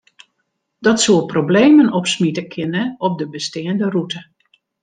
[0.79, 4.19] Dat soe problemen opsmite kinne op de besteande rûte.